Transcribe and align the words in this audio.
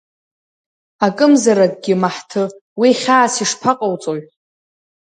Акымзаракгьы, 1.05 1.93
Маҳҭы, 2.01 2.43
уи 2.79 2.91
хьаас 2.99 3.33
ишԥаҟауҵои. 3.43 4.21